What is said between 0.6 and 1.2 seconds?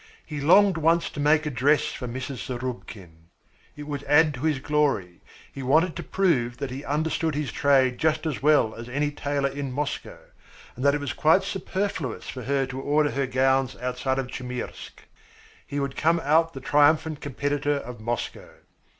once to